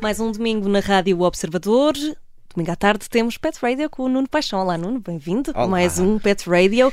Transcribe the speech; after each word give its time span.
Mais 0.00 0.18
um 0.20 0.32
domingo 0.32 0.68
na 0.68 0.80
Rádio 0.80 1.20
Observador. 1.20 1.94
Domingo 2.54 2.70
à 2.70 2.76
tarde 2.76 3.08
temos 3.08 3.38
Pet 3.38 3.58
Radio 3.62 3.88
com 3.88 4.02
o 4.04 4.08
Nuno 4.08 4.28
Paixão. 4.28 4.60
Olá, 4.60 4.76
Nuno, 4.76 5.00
bem-vindo. 5.00 5.52
Mais 5.68 5.98
um 5.98 6.18
Pet 6.18 6.48
Radio. 6.50 6.92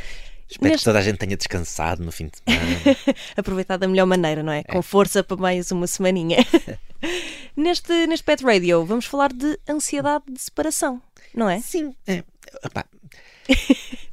Espero 0.50 0.72
Neste... 0.72 0.80
que 0.80 0.86
toda 0.86 1.00
a 1.00 1.02
gente 1.02 1.18
tenha 1.18 1.38
descansado 1.38 2.04
no 2.04 2.12
fim 2.12 2.28
de 2.28 2.38
semana. 2.38 2.98
Aproveitar 3.38 3.78
da 3.78 3.88
melhor 3.88 4.06
maneira, 4.06 4.42
não 4.42 4.52
é? 4.52 4.60
é? 4.60 4.64
Com 4.64 4.82
força 4.82 5.24
para 5.24 5.38
mais 5.38 5.72
uma 5.72 5.86
semaninha. 5.86 6.38
neste, 7.56 8.08
neste 8.08 8.24
Pet 8.24 8.44
Radio 8.44 8.84
vamos 8.86 9.06
falar 9.06 9.32
de 9.32 9.60
ansiedade 9.70 10.24
de 10.28 10.40
separação, 10.40 11.02
não 11.36 11.50
é? 11.50 11.60
Sim. 11.60 11.94
É. 12.08 12.24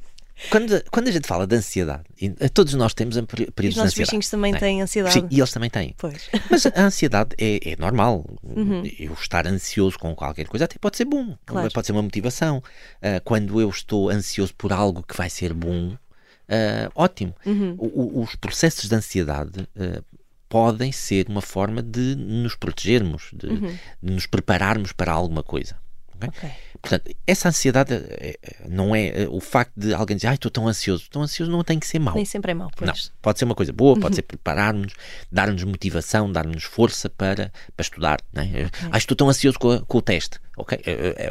Quando, 0.49 0.83
quando 0.91 1.07
a 1.07 1.11
gente 1.11 1.27
fala 1.27 1.45
de 1.45 1.55
ansiedade, 1.55 2.03
eh, 2.21 2.49
todos 2.49 2.73
nós 2.73 2.93
temos 2.93 3.15
períodos 3.15 3.53
de 3.55 3.61
ansiedade. 3.63 3.69
Os 3.69 3.75
nossos 3.77 3.97
bichinhos 3.97 4.29
também 4.29 4.53
é? 4.53 4.57
têm 4.57 4.81
ansiedade. 4.81 5.13
Sim, 5.13 5.27
e 5.29 5.39
eles 5.39 5.51
também 5.51 5.69
têm. 5.69 5.95
Pois. 5.97 6.29
Mas 6.49 6.65
a 6.65 6.83
ansiedade 6.83 7.35
é, 7.37 7.71
é 7.71 7.75
normal. 7.77 8.25
Uhum. 8.43 8.83
Eu 8.99 9.13
estar 9.13 9.47
ansioso 9.47 9.97
com 9.97 10.15
qualquer 10.15 10.47
coisa 10.47 10.65
até 10.65 10.77
pode 10.79 10.97
ser 10.97 11.05
bom. 11.05 11.37
Claro. 11.45 11.71
Pode 11.71 11.87
ser 11.87 11.93
uma 11.93 12.01
motivação. 12.01 12.57
Uh, 12.57 13.21
quando 13.23 13.59
eu 13.59 13.69
estou 13.69 14.09
ansioso 14.09 14.53
por 14.55 14.71
algo 14.71 15.03
que 15.03 15.15
vai 15.15 15.29
ser 15.29 15.53
bom, 15.53 15.89
uh, 15.89 16.91
ótimo. 16.95 17.35
Uhum. 17.45 17.75
O, 17.77 18.21
os 18.21 18.35
processos 18.35 18.89
de 18.89 18.95
ansiedade 18.95 19.61
uh, 19.75 20.03
podem 20.49 20.91
ser 20.91 21.27
uma 21.29 21.41
forma 21.41 21.81
de 21.81 22.15
nos 22.15 22.55
protegermos, 22.55 23.29
de, 23.33 23.47
uhum. 23.47 23.77
de 24.01 24.13
nos 24.13 24.25
prepararmos 24.25 24.91
para 24.91 25.11
alguma 25.11 25.43
coisa. 25.43 25.75
Okay? 26.15 26.29
Okay. 26.29 26.51
Portanto, 26.81 27.15
essa 27.25 27.49
ansiedade 27.49 27.93
eh, 27.93 28.39
eh, 28.41 28.55
não 28.67 28.95
é 28.95 29.23
eh, 29.23 29.27
o 29.29 29.39
facto 29.39 29.73
de 29.75 29.93
alguém 29.93 30.15
dizer, 30.15 30.27
ai, 30.27 30.35
estou 30.35 30.51
tão 30.51 30.67
ansioso. 30.67 31.09
Tão 31.09 31.21
ansioso 31.21 31.51
não 31.51 31.63
tem 31.63 31.79
que 31.79 31.87
ser 31.87 31.99
mau. 31.99 32.15
Nem 32.15 32.25
sempre 32.25 32.51
é 32.51 32.53
mau, 32.53 32.69
pois. 32.75 32.87
Não, 32.87 33.13
pode 33.21 33.39
ser 33.39 33.45
uma 33.45 33.55
coisa 33.55 33.73
boa, 33.73 33.95
pode 33.95 34.07
uhum. 34.07 34.15
ser 34.15 34.21
preparar-nos, 34.23 34.93
dar-nos 35.31 35.63
motivação, 35.63 36.31
dar-nos 36.31 36.63
força 36.63 37.09
para, 37.09 37.51
para 37.75 37.83
estudar. 37.83 38.19
Não 38.33 38.43
é? 38.43 38.45
okay. 38.45 38.69
Ah, 38.91 38.97
estou 38.97 39.15
tão 39.15 39.29
ansioso 39.29 39.59
com, 39.59 39.79
com 39.79 39.97
o 39.97 40.01
teste. 40.01 40.39
Ok? 40.57 40.79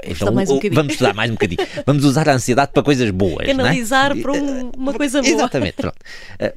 Então, 0.04 0.32
mais 0.32 0.48
um 0.48 0.60
vamos 0.72 0.92
estudar 0.92 1.12
mais 1.12 1.30
um 1.30 1.34
bocadinho. 1.34 1.66
vamos 1.84 2.04
usar 2.04 2.28
a 2.28 2.32
ansiedade 2.34 2.70
para 2.72 2.82
coisas 2.82 3.10
boas. 3.10 3.48
Analisar 3.48 4.16
é? 4.16 4.20
para 4.22 4.32
um, 4.32 4.70
uma 4.76 4.94
coisa 4.94 5.20
boa. 5.20 5.34
Exatamente, 5.34 5.74
pronto. 5.74 5.96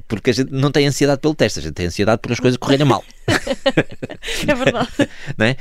Porque 0.06 0.30
a 0.30 0.32
gente 0.32 0.52
não 0.52 0.70
tem 0.70 0.86
ansiedade 0.86 1.20
pelo 1.20 1.34
teste, 1.34 1.58
a 1.58 1.62
gente 1.62 1.74
tem 1.74 1.86
ansiedade 1.86 2.20
por 2.20 2.30
as 2.30 2.38
coisas 2.38 2.56
correrem 2.56 2.86
mal. 2.86 3.04
é 4.46 4.54
verdade. 4.54 4.88
Não 5.36 5.46
é? 5.46 5.56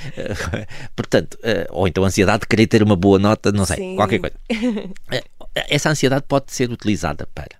Portanto, 0.95 1.37
ou 1.71 1.87
então 1.87 2.03
ansiedade 2.03 2.41
de 2.41 2.47
querer 2.47 2.67
ter 2.67 2.83
uma 2.83 2.95
boa 2.95 3.19
nota, 3.19 3.51
não 3.51 3.65
sei, 3.65 3.77
Sim. 3.77 3.95
qualquer 3.95 4.19
coisa. 4.19 4.35
Essa 5.69 5.89
ansiedade 5.89 6.23
pode 6.27 6.51
ser 6.51 6.69
utilizada 6.71 7.27
para. 7.33 7.58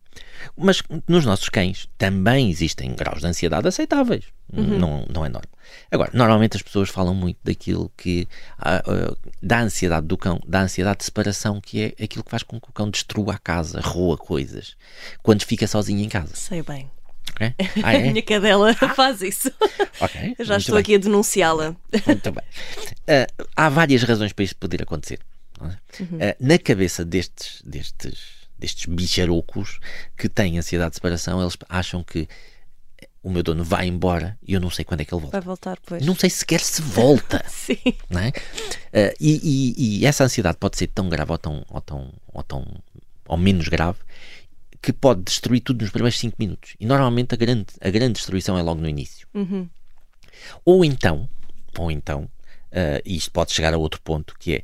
Mas 0.56 0.82
nos 1.08 1.26
nossos 1.26 1.50
cães 1.50 1.88
também 1.98 2.50
existem 2.50 2.94
graus 2.94 3.22
de 3.22 3.28
ansiedade 3.28 3.68
aceitáveis. 3.68 4.26
Uhum. 4.52 4.80
Não, 4.80 5.06
não 5.08 5.26
é 5.26 5.30
normal. 5.30 5.52
Agora, 5.92 6.10
normalmente 6.14 6.58
as 6.58 6.64
pessoas 6.64 6.90
falam 6.90 7.14
muito 7.14 7.38
daquilo 7.44 7.92
que. 7.96 8.28
Uh, 8.60 9.16
da 9.42 9.62
ansiedade 9.62 10.08
do 10.08 10.18
cão, 10.18 10.40
da 10.48 10.62
ansiedade 10.62 11.00
de 11.00 11.06
separação, 11.06 11.62
que 11.62 11.96
é 11.98 12.04
aquilo 12.04 12.24
que 12.24 12.32
faz 12.32 12.44
com 12.44 12.60
que 12.60 12.70
o 12.70 12.74
cão 12.74 12.90
destrua 12.90 13.36
a 13.36 13.38
casa, 13.38 13.80
roa 13.82 14.18
coisas, 14.18 14.76
quando 15.22 15.44
fica 15.44 15.68
sozinho 15.68 16.04
em 16.04 16.10
casa. 16.10 16.36
Sei 16.36 16.64
bem. 16.64 16.90
Okay? 17.32 17.54
Ah, 17.84 17.94
é? 17.94 17.98
A 17.98 18.12
minha 18.12 18.22
cadela 18.22 18.76
ah. 18.82 18.90
faz 18.90 19.22
isso. 19.22 19.52
Ok. 20.00 20.36
Eu 20.38 20.46
já 20.46 20.58
estou 20.58 20.76
bem. 20.76 20.82
aqui 20.82 20.96
a 20.96 20.98
denunciá-la. 20.98 21.76
Muito 22.06 22.32
bem. 22.32 22.44
Uh, 23.02 23.46
há 23.56 23.70
várias 23.70 24.04
razões 24.04 24.34
para 24.34 24.44
isto 24.44 24.56
poder 24.58 24.82
acontecer. 24.82 25.20
É? 25.62 26.02
Uhum. 26.02 26.18
Uh, 26.18 26.36
na 26.40 26.58
cabeça 26.58 27.06
destes, 27.06 27.62
destes, 27.66 28.39
destes 28.60 28.86
bicharocos 28.86 29.80
que 30.18 30.28
têm 30.28 30.58
ansiedade 30.58 30.92
de 30.92 30.96
separação, 30.96 31.42
eles 31.42 31.58
acham 31.68 32.04
que 32.04 32.28
o 33.22 33.30
meu 33.30 33.44
dono 33.44 33.64
vai 33.64 33.88
embora 33.88 34.38
e 34.42 34.54
eu 34.54 34.62
não 34.62 34.70
sei 34.70 34.86
quando 34.86 35.02
é 35.02 35.06
que 35.06 35.14
ele 35.14 35.22
volta. 35.22 35.40
Vai 35.40 35.46
voltar, 35.46 35.78
pois. 35.86 36.06
Não 36.06 36.16
sei 36.16 36.30
sequer 36.30 36.62
se 36.62 36.82
volta. 36.82 37.44
Sim. 37.48 37.78
Não 38.10 38.22
é? 38.22 38.30
Uh, 38.30 39.16
e, 39.20 39.40
e, 39.44 40.00
e, 40.00 40.06
essa 40.06 40.24
ansiedade 40.24 40.58
pode 40.58 40.78
ser 40.78 40.88
tão 40.88 41.10
grave 41.10 41.32
ou 41.32 41.38
tão, 41.38 41.66
ou 41.70 41.82
tão, 41.82 42.14
ou 42.34 42.44
tão 42.44 42.66
ou 43.28 43.38
menos 43.38 43.68
grave 43.68 44.00
que 44.82 44.94
pode 44.94 45.22
destruir 45.24 45.62
tudo 45.62 45.82
nos 45.82 45.92
primeiros 45.92 46.18
5 46.18 46.36
minutos. 46.40 46.76
E 46.80 46.86
normalmente 46.86 47.34
a 47.34 47.38
grande, 47.38 47.68
a 47.82 47.90
grande 47.90 48.14
destruição 48.14 48.58
é 48.58 48.62
logo 48.62 48.82
no 48.82 48.88
início. 48.88 49.28
Uhum. 49.34 49.70
Ou 50.64 50.86
então, 50.86 51.28
ou 51.78 51.92
então, 51.92 52.24
uh, 52.24 53.02
e 53.06 53.18
isto 53.18 53.32
pode 53.32 53.52
chegar 53.52 53.74
a 53.74 53.78
outro 53.78 54.00
ponto, 54.02 54.36
que 54.40 54.64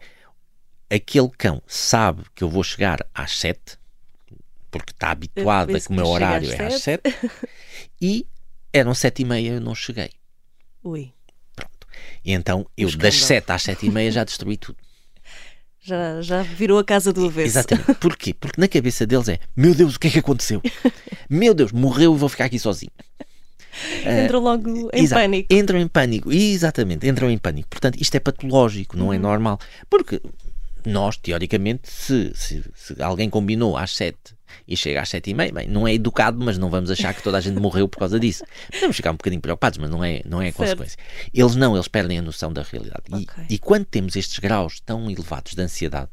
é 0.89 0.95
aquele 0.95 1.29
cão 1.29 1.61
sabe 1.67 2.23
que 2.33 2.43
eu 2.43 2.49
vou 2.49 2.63
chegar 2.63 3.05
às 3.13 3.37
7, 3.37 3.77
porque 4.77 4.91
está 4.91 5.11
habituado 5.11 5.73
a 5.73 5.79
que 5.79 5.89
o 5.89 5.93
meu 5.93 6.05
horário 6.07 6.51
é 6.51 6.65
às 6.65 6.81
7, 6.81 7.01
e 8.01 8.27
eram 8.73 8.93
7 8.93 9.21
e 9.21 9.25
meia 9.25 9.51
eu 9.53 9.61
não 9.61 9.73
cheguei. 9.73 10.09
Ui. 10.83 11.13
Pronto. 11.55 11.87
E 12.25 12.33
então 12.33 12.67
eu 12.75 12.91
das 12.97 13.15
7 13.15 13.49
às 13.53 13.61
7 13.61 13.85
e 13.85 13.89
meia 13.89 14.11
já 14.11 14.25
destruí 14.25 14.57
tudo. 14.57 14.77
Já, 15.87 16.19
já 16.19 16.41
virou 16.41 16.79
a 16.79 16.83
casa 16.83 17.13
do 17.13 17.27
avesso. 17.27 17.59
Exatamente. 17.59 17.93
Porquê? 17.99 18.33
Porque 18.33 18.59
na 18.59 18.67
cabeça 18.67 19.05
deles 19.05 19.29
é: 19.29 19.37
Meu 19.55 19.75
Deus, 19.75 19.93
o 19.93 19.99
que 19.99 20.07
é 20.07 20.09
que 20.09 20.17
aconteceu? 20.17 20.59
Meu 21.29 21.53
Deus, 21.53 21.71
morreu 21.71 22.15
e 22.15 22.17
vou 22.17 22.27
ficar 22.27 22.45
aqui 22.45 22.57
sozinho. 22.57 22.91
Entram 24.23 24.39
logo 24.39 24.89
em 24.91 25.03
Exato. 25.03 25.21
pânico. 25.21 25.53
Entram 25.53 25.79
em 25.79 25.87
pânico, 25.87 26.31
exatamente, 26.31 27.07
entram 27.07 27.29
em 27.29 27.37
pânico. 27.37 27.69
Portanto, 27.69 28.01
isto 28.01 28.15
é 28.15 28.19
patológico, 28.19 28.97
não 28.97 29.05
é 29.05 29.07
uhum. 29.09 29.13
é 29.13 29.19
normal. 29.19 29.59
Porque 29.87 30.19
nós, 30.83 31.17
teoricamente, 31.17 31.87
se, 31.87 32.31
se, 32.33 32.63
se 32.73 32.99
alguém 32.99 33.29
combinou 33.29 33.77
às 33.77 33.95
sete 33.95 34.34
e 34.67 34.75
chega 34.75 35.01
às 35.01 35.09
sete 35.09 35.29
e 35.29 35.33
meia, 35.33 35.51
bem, 35.51 35.67
não 35.67 35.87
é 35.87 35.93
educado, 35.93 36.43
mas 36.43 36.57
não 36.57 36.69
vamos 36.69 36.91
achar 36.91 37.13
que 37.13 37.23
toda 37.23 37.37
a 37.37 37.41
gente 37.41 37.59
morreu 37.59 37.87
por 37.87 37.99
causa 37.99 38.19
disso. 38.19 38.43
Podemos 38.71 38.95
ficar 38.95 39.11
um 39.11 39.15
bocadinho 39.15 39.41
preocupados, 39.41 39.77
mas 39.77 39.89
não 39.89 40.03
é, 40.03 40.21
não 40.25 40.41
é 40.41 40.49
a 40.49 40.53
consequência. 40.53 40.97
Eles 41.33 41.55
não, 41.55 41.75
eles 41.75 41.87
perdem 41.87 42.19
a 42.19 42.21
noção 42.21 42.51
da 42.51 42.63
realidade. 42.63 43.03
Okay. 43.07 43.45
E, 43.49 43.55
e 43.55 43.57
quando 43.57 43.85
temos 43.85 44.15
estes 44.15 44.39
graus 44.39 44.79
tão 44.79 45.09
elevados 45.09 45.53
de 45.53 45.61
ansiedade, 45.61 46.09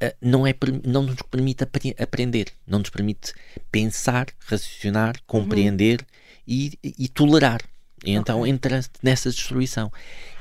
eh, 0.00 0.14
não, 0.20 0.46
é, 0.46 0.54
não 0.84 1.02
nos 1.02 1.20
permite 1.22 1.64
aprender, 1.98 2.52
não 2.66 2.78
nos 2.78 2.90
permite 2.90 3.32
pensar, 3.70 4.26
raciocinar, 4.46 5.16
compreender 5.26 6.00
uhum. 6.00 6.06
e, 6.46 6.78
e, 6.82 7.08
tolerar. 7.08 7.60
E 8.04 8.12
então 8.12 8.40
okay. 8.40 8.52
entra 8.52 8.80
nessa 9.02 9.30
destruição. 9.30 9.90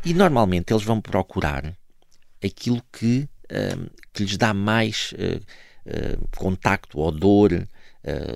E 0.05 0.13
normalmente 0.13 0.71
eles 0.71 0.83
vão 0.83 1.01
procurar 1.01 1.73
aquilo 2.43 2.81
que, 2.91 3.27
uh, 3.45 3.89
que 4.13 4.23
lhes 4.23 4.37
dá 4.37 4.53
mais 4.53 5.13
uh, 5.13 5.43
contacto, 6.35 6.99
odor, 6.99 7.67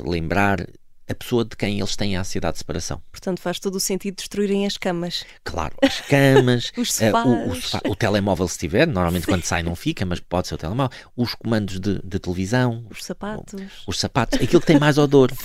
lembrar 0.05 0.67
a 1.11 1.15
pessoa 1.15 1.43
de 1.43 1.55
quem 1.55 1.79
eles 1.79 1.95
têm 1.95 2.15
a 2.15 2.21
ansiedade 2.21 2.53
de 2.53 2.59
separação. 2.59 3.01
Portanto, 3.11 3.41
faz 3.41 3.59
todo 3.59 3.75
o 3.75 3.79
sentido 3.79 4.15
destruírem 4.15 4.65
as 4.65 4.77
camas. 4.77 5.25
Claro, 5.43 5.75
as 5.83 6.01
camas, 6.01 6.71
Os 6.77 6.93
sofás. 6.93 7.25
Uh, 7.25 7.29
o, 7.29 7.49
o, 7.49 7.55
sofá, 7.55 7.81
o, 7.87 7.95
telemóvel 7.95 8.47
se 8.47 8.57
tiver, 8.57 8.87
normalmente 8.87 9.25
Sim. 9.25 9.31
quando 9.31 9.43
sai 9.43 9.61
não 9.61 9.75
fica, 9.75 10.05
mas 10.05 10.19
pode 10.19 10.47
ser 10.47 10.55
o 10.55 10.57
telemóvel, 10.57 10.97
os 11.15 11.35
comandos 11.35 11.79
de, 11.79 12.01
de 12.03 12.19
televisão, 12.19 12.85
os 12.89 13.03
sapatos, 13.03 13.61
os 13.85 13.99
sapatos, 13.99 14.39
aquilo 14.41 14.61
que 14.61 14.67
tem 14.67 14.79
mais 14.79 14.97
odor? 14.97 15.31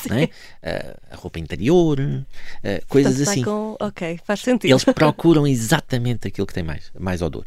Uh, 0.67 0.97
a 1.13 1.17
roupa 1.17 1.39
interior, 1.39 2.01
uh, 2.01 2.87
coisas 2.89 3.17
Portanto, 3.17 3.31
assim. 3.31 3.43
Com... 3.45 3.77
Ok, 3.79 4.21
faz 4.25 4.41
sentido. 4.41 4.71
Eles 4.71 4.83
procuram 4.95 5.47
exatamente 5.47 6.27
aquilo 6.27 6.47
que 6.47 6.53
tem 6.53 6.63
mais, 6.65 6.91
mais 6.99 7.23
odor. 7.23 7.45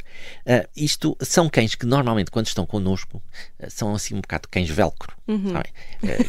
isto 0.75 1.17
são 1.21 1.49
cães 1.49 1.75
que 1.75 1.85
normalmente 1.85 2.31
quando 2.31 2.47
estão 2.47 2.65
connosco 2.65 3.21
são 3.67 3.93
assim 3.93 4.15
um 4.15 4.21
bocado 4.21 4.47
cães 4.49 4.69
velcro, 4.69 5.13
uhum. 5.27 5.53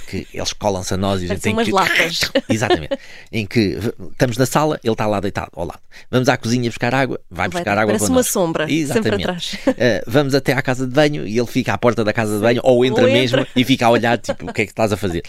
que 0.08 0.26
eles 0.32 0.52
colam-se 0.52 0.94
a 0.94 0.96
nós 0.96 1.22
e 1.22 1.26
a 1.26 1.28
gente 1.28 1.42
tem 1.42 1.56
que 1.56 1.70
latas. 1.80 2.20
Exatamente. 2.48 2.98
em 3.32 3.46
que 3.46 3.78
estamos 4.12 4.36
na 4.36 4.46
sala, 4.46 4.78
ele 4.82 4.92
está 4.92 5.06
lá 5.06 5.20
deitado 5.20 5.50
ao 5.54 5.66
lado. 5.66 5.80
Vamos 6.10 6.28
à 6.28 6.36
cozinha 6.36 6.68
buscar 6.68 6.94
água, 6.94 7.20
vai, 7.30 7.48
vai 7.48 7.60
buscar 7.62 7.78
água 7.78 7.94
Parece 7.94 8.10
uma 8.10 8.22
sombra, 8.22 8.70
Exatamente. 8.70 9.10
sempre 9.10 9.22
atrás. 9.22 9.54
Uh, 9.66 10.04
vamos 10.10 10.34
até 10.34 10.52
à 10.52 10.62
casa 10.62 10.86
de 10.86 10.92
banho 10.92 11.26
e 11.26 11.38
ele 11.38 11.46
fica 11.46 11.72
à 11.72 11.78
porta 11.78 12.04
da 12.04 12.12
casa 12.12 12.36
de 12.36 12.42
banho, 12.42 12.60
ou 12.64 12.84
entra, 12.84 13.04
ou 13.04 13.08
entra. 13.08 13.20
mesmo 13.20 13.46
e 13.54 13.64
fica 13.64 13.86
a 13.86 13.90
olhar, 13.90 14.18
tipo, 14.18 14.50
o 14.50 14.52
que 14.52 14.62
é 14.62 14.66
que 14.66 14.72
estás 14.72 14.92
a 14.92 14.96
fazer? 14.96 15.22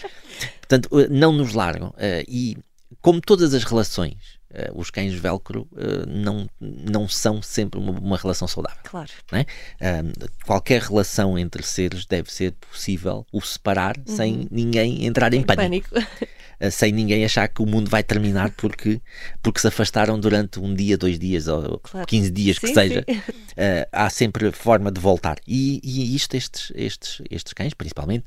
Portanto, 0.60 0.88
uh, 0.92 1.06
não 1.10 1.32
nos 1.32 1.52
largam. 1.52 1.88
Uh, 1.88 2.24
e 2.28 2.56
como 3.00 3.20
todas 3.20 3.54
as 3.54 3.64
relações, 3.64 4.40
Uh, 4.52 4.78
os 4.78 4.90
cães 4.90 5.14
velcro 5.14 5.66
uh, 5.72 6.06
não, 6.06 6.46
não 6.60 7.08
são 7.08 7.40
sempre 7.40 7.80
uma, 7.80 7.92
uma 7.92 8.18
relação 8.18 8.46
saudável. 8.46 8.82
Claro. 8.84 9.10
É? 9.32 9.40
Uh, 9.40 10.30
qualquer 10.44 10.82
relação 10.82 11.38
entre 11.38 11.62
seres 11.62 12.04
deve 12.04 12.30
ser 12.30 12.52
possível 12.52 13.26
o 13.32 13.40
separar 13.40 13.96
uhum. 13.96 14.14
sem 14.14 14.48
ninguém 14.50 15.06
entrar 15.06 15.32
em, 15.32 15.38
em 15.38 15.42
pânico. 15.42 15.88
pânico. 15.88 16.12
sem 16.70 16.92
ninguém 16.92 17.24
achar 17.24 17.48
que 17.48 17.62
o 17.62 17.66
mundo 17.66 17.90
vai 17.90 18.02
terminar 18.02 18.50
porque, 18.52 19.00
porque 19.42 19.60
se 19.60 19.66
afastaram 19.66 20.18
durante 20.18 20.60
um 20.60 20.74
dia, 20.74 20.96
dois 20.96 21.18
dias 21.18 21.48
ou 21.48 21.78
claro. 21.78 22.06
15 22.06 22.30
dias 22.30 22.56
sim, 22.56 22.66
que 22.66 22.74
seja. 22.74 23.04
há 23.90 24.08
sempre 24.10 24.52
forma 24.52 24.90
de 24.90 25.00
voltar. 25.00 25.36
E, 25.46 25.80
e 25.82 26.14
isto, 26.14 26.34
estes, 26.36 26.72
estes, 26.74 27.22
estes 27.30 27.52
cães, 27.52 27.74
principalmente, 27.74 28.24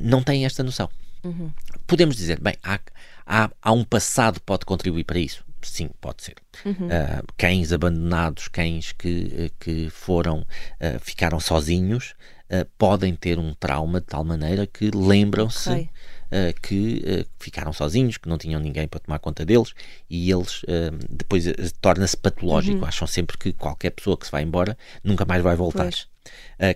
não 0.00 0.22
têm 0.22 0.46
esta 0.46 0.62
noção. 0.62 0.88
Uhum. 1.24 1.50
Podemos 1.86 2.16
dizer, 2.16 2.40
bem, 2.40 2.54
há, 2.62 2.80
há, 3.26 3.50
há 3.60 3.72
um 3.72 3.84
passado 3.84 4.40
que 4.40 4.46
pode 4.46 4.64
contribuir 4.64 5.04
para 5.04 5.18
isso. 5.18 5.44
Sim, 5.62 5.90
pode 6.00 6.22
ser. 6.22 6.36
Uhum. 6.64 6.86
Uh, 6.86 7.24
cães 7.36 7.72
abandonados, 7.72 8.48
cães 8.48 8.92
que, 8.92 9.52
que 9.60 9.90
foram, 9.90 10.40
uh, 10.40 10.98
ficaram 11.00 11.38
sozinhos, 11.38 12.14
uh, 12.50 12.66
podem 12.78 13.14
ter 13.14 13.38
um 13.38 13.54
trauma 13.54 14.00
de 14.00 14.06
tal 14.06 14.24
maneira 14.24 14.66
que 14.66 14.90
lembram-se 14.90 15.70
Ok. 15.70 15.90
Uh, 16.32 16.60
que 16.60 17.02
uh, 17.04 17.26
ficaram 17.38 17.72
sozinhos, 17.72 18.16
que 18.16 18.28
não 18.28 18.38
tinham 18.38 18.60
ninguém 18.60 18.86
para 18.88 19.00
tomar 19.00 19.18
conta 19.18 19.44
deles 19.44 19.72
e 20.08 20.30
eles 20.30 20.62
uh, 20.64 20.66
depois 21.08 21.44
torna-se 21.80 22.16
patológico. 22.16 22.84
Acham 22.84 23.06
sempre 23.06 23.36
que 23.38 23.52
qualquer 23.52 23.90
pessoa 23.90 24.16
que 24.16 24.26
se 24.26 24.32
vai 24.32 24.42
embora 24.42 24.76
nunca 25.04 25.24
mais 25.24 25.42
vai 25.42 25.56
voltar. 25.56 25.84
Pois. 25.84 26.08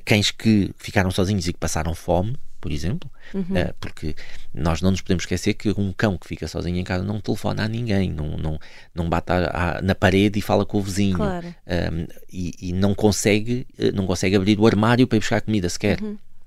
Cães 0.05 0.31
que 0.31 0.71
ficaram 0.79 1.11
sozinhos 1.11 1.47
e 1.47 1.53
que 1.53 1.59
passaram 1.59 1.95
fome, 1.95 2.35
por 2.61 2.73
exemplo, 2.73 3.11
uh, 3.35 3.75
porque 3.79 4.17
nós 4.55 4.81
não 4.81 4.91
nos 4.91 5.03
podemos 5.03 5.25
esquecer 5.25 5.53
que 5.53 5.69
um 5.79 5.93
cão 5.93 6.17
que 6.17 6.27
fica 6.27 6.49
sozinho 6.49 6.79
em 6.79 6.83
casa 6.85 7.05
não 7.05 7.21
telefona 7.21 7.65
a 7.65 7.69
ninguém, 7.69 8.11
não, 8.11 8.39
não, 8.39 8.59
não 8.95 9.07
bate 9.09 9.31
à- 9.33 9.77
à- 9.77 9.83
na 9.83 9.95
parede 9.95 10.39
e 10.39 10.43
fala 10.43 10.65
com 10.65 10.79
o 10.79 10.81
vizinho 10.81 11.17
Claro. 11.19 11.47
um, 11.93 12.07
e, 12.33 12.55
e 12.71 12.73
não 12.73 12.95
consegue 12.95 13.67
não 13.93 14.07
consegue 14.07 14.35
abrir 14.35 14.59
o 14.59 14.67
armário 14.67 15.07
para 15.07 15.17
ir 15.17 15.21
buscar 15.21 15.43
comida 15.43 15.69
sequer. 15.69 15.99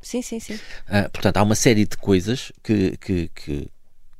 Sim, 0.01 0.21
sim, 0.21 0.39
sim. 0.39 0.55
Uh, 0.55 1.09
portanto, 1.11 1.37
há 1.37 1.43
uma 1.43 1.55
série 1.55 1.85
de 1.85 1.97
coisas 1.97 2.51
que, 2.63 2.97
que, 2.97 3.29
que, 3.33 3.67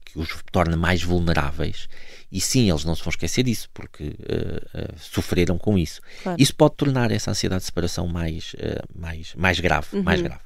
que 0.06 0.20
os 0.20 0.30
torna 0.52 0.76
mais 0.76 1.04
vulneráveis. 1.04 1.88
E 2.32 2.42
sim, 2.42 2.70
eles 2.70 2.84
não 2.84 2.96
se 2.96 3.04
vão 3.04 3.10
esquecer 3.10 3.44
disso, 3.44 3.70
porque 3.74 4.04
uh, 4.04 4.94
uh, 4.94 5.00
sofreram 5.00 5.58
com 5.58 5.78
isso. 5.78 6.02
Claro. 6.24 6.42
Isso 6.42 6.56
pode 6.56 6.76
tornar 6.76 7.12
essa 7.12 7.32
ansiedade 7.32 7.62
de 7.62 7.66
separação 7.68 8.08
mais, 8.08 8.56
mais, 8.94 9.34
mais 9.36 9.60
grave. 9.60 10.02
Mais 10.02 10.22
grave. 10.22 10.42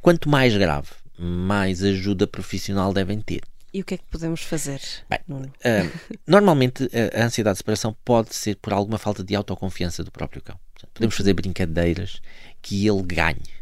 Quanto 0.00 0.28
mais 0.28 0.56
grave, 0.56 0.90
mais 1.18 1.82
ajuda 1.82 2.26
profissional 2.26 2.92
devem 2.92 3.20
ter. 3.20 3.42
E 3.72 3.80
o 3.80 3.84
que 3.84 3.94
é 3.94 3.96
que 3.98 4.06
podemos 4.10 4.42
fazer? 4.42 4.80
Bem? 5.10 5.20
Uh, 5.28 6.18
normalmente 6.26 6.88
a, 6.92 7.22
a 7.22 7.26
ansiedade 7.26 7.54
de 7.54 7.58
separação 7.58 7.94
pode 8.04 8.34
ser 8.34 8.56
por 8.56 8.72
alguma 8.72 8.96
falta 8.96 9.22
de 9.22 9.34
autoconfiança 9.34 10.02
do 10.02 10.10
próprio 10.10 10.40
cão. 10.40 10.58
Portanto, 10.72 10.92
Podemos 10.94 11.14
fazer 11.14 11.34
brincadeiras 11.34 12.20
que 12.62 12.86
ele 12.86 13.02
ganhe. 13.02 13.57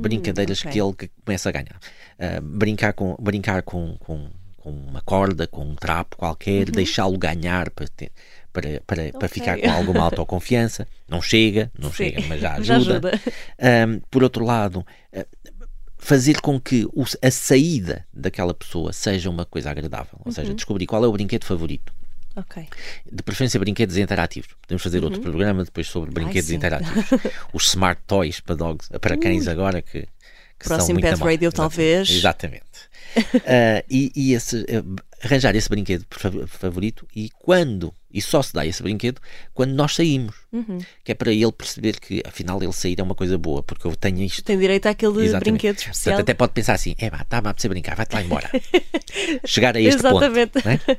Brincadeiras 0.00 0.60
ok. 0.60 0.70
que 0.72 0.80
ele 0.80 0.92
que 0.94 1.10
começa 1.24 1.48
a 1.48 1.52
ganhar. 1.52 1.78
Uh, 2.18 2.40
brincar 2.42 2.92
com, 2.92 3.16
brincar 3.20 3.62
com, 3.62 3.96
com, 3.98 4.28
com 4.56 4.70
uma 4.70 5.00
corda, 5.02 5.46
com 5.46 5.64
um 5.64 5.74
trapo 5.74 6.16
qualquer, 6.16 6.70
deixá-lo 6.70 7.18
ganhar 7.18 7.70
para, 7.70 7.88
ter- 7.88 8.12
para, 8.52 8.80
para, 8.86 9.10
para 9.10 9.26
Ok. 9.26 9.28
ficar 9.28 9.58
com 9.58 9.70
alguma 9.70 10.00
autoconfiança. 10.04 10.86
Não 11.08 11.20
chega, 11.22 11.70
não 11.78 11.90
Sim. 11.90 11.96
chega, 11.96 12.22
mas 12.28 12.40
já 12.40 12.60
Já 12.62 12.76
ajuda. 12.76 13.10
ajuda. 13.10 13.20
Um, 13.88 14.00
por 14.10 14.22
outro 14.22 14.44
lado, 14.44 14.86
uh, 15.14 15.26
fazer 15.98 16.40
com 16.40 16.60
que 16.60 16.84
o- 16.92 17.04
a 17.22 17.30
saída 17.30 18.04
daquela 18.12 18.52
pessoa 18.54 18.92
seja 18.92 19.30
uma 19.30 19.44
coisa 19.44 19.70
agradável. 19.70 20.14
Ou 20.20 20.26
Uhum. 20.26 20.32
seja, 20.32 20.54
descobrir 20.54 20.86
qual 20.86 21.04
é 21.04 21.06
o 21.08 21.12
brinquedo 21.12 21.44
favorito. 21.44 21.92
De 23.10 23.22
preferência, 23.22 23.58
brinquedos 23.60 23.96
interativos. 23.96 24.50
Podemos 24.62 24.82
fazer 24.82 25.02
outro 25.04 25.20
programa 25.20 25.64
depois 25.64 25.86
sobre 25.86 26.10
brinquedos 26.10 26.48
Uhum. 26.48 26.52
sim. 26.52 26.56
interativos. 26.56 27.04
Os 27.52 27.68
smart 27.68 28.00
toys 28.06 28.40
para 28.40 28.54
dogs, 28.54 28.88
para 29.00 29.16
cães 29.18 29.46
agora 29.48 29.82
que, 29.82 30.02
que 30.58 30.68
são 30.68 30.76
Próximo 30.76 31.00
muito 31.00 31.08
Pet. 31.10 31.20
Radio, 31.22 31.48
Exatamente. 31.48 31.56
talvez. 31.56 32.10
Exatamente. 32.10 32.92
Ah, 33.46 33.84
e 33.90 34.10
e 34.16 34.32
esse, 34.32 34.64
eh, 34.68 34.82
arranjar 35.22 35.54
esse 35.54 35.68
brinquedo 35.68 36.06
fa- 36.10 36.30
favorito 36.46 37.06
e 37.14 37.28
quando, 37.38 37.92
e 38.10 38.22
só 38.22 38.40
se 38.42 38.54
dá 38.54 38.64
esse 38.64 38.82
brinquedo 38.82 39.20
quando 39.52 39.72
nós 39.72 39.94
saímos. 39.94 40.34
Uhum. 40.50 40.78
Que 41.04 41.12
é 41.12 41.14
para 41.14 41.30
ele 41.30 41.52
perceber 41.52 42.00
que 42.00 42.22
afinal 42.26 42.62
ele 42.62 42.72
sair 42.72 42.98
é 42.98 43.02
uma 43.02 43.14
coisa 43.14 43.36
boa, 43.36 43.62
porque 43.62 43.86
eu 43.86 43.94
tenho 43.94 44.22
isto. 44.22 44.42
Tem 44.42 44.58
direito 44.58 44.86
àquele 44.86 45.24
Exatamente. 45.24 45.44
brinquedo 45.44 45.74
Portanto, 45.76 45.92
especial. 45.94 46.20
até 46.20 46.32
pode 46.32 46.52
pensar 46.54 46.72
assim: 46.74 46.94
é 46.98 47.08
está-me 47.08 47.48
a 47.48 47.68
brincar, 47.68 47.94
vai-te 47.96 48.14
lá 48.14 48.22
embora. 48.22 48.50
Chegar 49.44 49.76
a 49.76 49.80
este 49.80 49.98
Exatamente. 50.00 50.52
ponto. 50.62 50.68
é? 50.68 50.98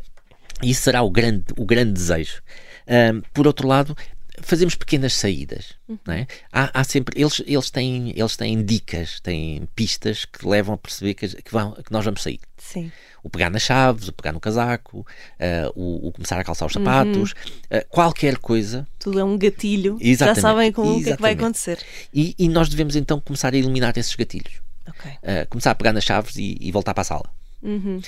Isso 0.63 0.81
será 0.83 1.01
o 1.01 1.09
grande, 1.09 1.45
o 1.57 1.65
grande 1.65 1.93
desejo. 1.93 2.41
Ahm, 2.87 3.21
por 3.33 3.47
outro 3.47 3.67
lado, 3.67 3.95
fazemos 4.41 4.75
pequenas 4.75 5.13
saídas. 5.13 5.73
Não 6.05 6.13
é? 6.13 6.27
há, 6.51 6.81
há 6.81 6.83
sempre, 6.83 7.19
eles, 7.19 7.41
eles, 7.45 7.69
têm, 7.69 8.13
eles 8.15 8.35
têm 8.35 8.63
dicas, 8.63 9.19
têm 9.19 9.67
pistas 9.75 10.25
que 10.25 10.47
levam 10.47 10.75
a 10.75 10.77
perceber 10.77 11.13
que, 11.13 11.27
que, 11.27 11.51
vão, 11.51 11.73
que 11.73 11.91
nós 11.91 12.03
vamos 12.03 12.23
sair. 12.23 12.39
Sim. 12.57 12.91
O 13.21 13.29
pegar 13.29 13.49
nas 13.49 13.61
chaves, 13.61 14.07
o 14.09 14.13
pegar 14.13 14.33
no 14.33 14.39
casaco, 14.39 15.05
ah, 15.39 15.71
o, 15.75 16.07
o 16.07 16.11
começar 16.11 16.39
a 16.39 16.43
calçar 16.43 16.65
os 16.65 16.73
sapatos, 16.73 17.33
ah, 17.71 17.85
qualquer 17.89 18.37
coisa. 18.37 18.87
Tudo 18.99 19.19
é 19.19 19.23
um 19.23 19.37
gatilho. 19.37 19.97
Exatamente. 20.01 20.35
Já 20.35 20.41
sabem 20.41 20.71
com 20.71 20.81
o 20.81 21.03
que 21.03 21.09
é 21.11 21.15
que 21.15 21.21
vai 21.21 21.33
acontecer. 21.33 21.79
E, 22.13 22.35
e 22.37 22.49
nós 22.49 22.69
devemos 22.69 22.95
então 22.95 23.19
começar 23.19 23.53
a 23.53 23.57
eliminar 23.57 23.97
esses 23.97 24.15
gatilhos. 24.15 24.61
Ok. 24.87 25.09
Uh, 25.09 25.47
começar 25.49 25.71
a 25.71 25.75
pegar 25.75 25.93
nas 25.93 26.03
chaves 26.03 26.35
e, 26.35 26.57
e 26.59 26.71
voltar 26.71 26.93
para 26.93 27.01
a 27.01 27.05
sala. 27.05 27.29
Uhum. 27.61 28.01